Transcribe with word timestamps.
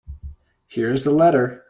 Here 0.65 0.91
is 0.91 1.03
the 1.03 1.11
letter. 1.11 1.59